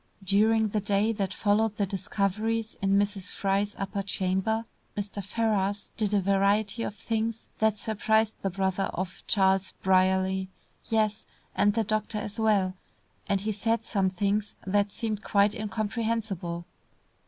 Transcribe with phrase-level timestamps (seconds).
[0.23, 3.31] During the day that followed the discoveries in Mrs.
[3.31, 4.65] Fry's upper chamber,
[4.97, 5.23] Mr.
[5.23, 10.49] Ferrars did a variety of things that surprised the brother of Charles Brierly;
[10.85, 12.73] yes, and the doctor as well,
[13.29, 16.65] and he said some things that seemed quite incomprehensible.